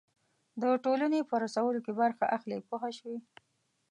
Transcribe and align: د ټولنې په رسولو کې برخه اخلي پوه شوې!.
د 0.61 0.63
ټولنې 0.83 1.19
په 1.29 1.35
رسولو 1.43 1.79
کې 1.85 1.91
برخه 2.01 2.25
اخلي 2.37 2.57
پوه 2.67 2.89
شوې!. 2.97 3.17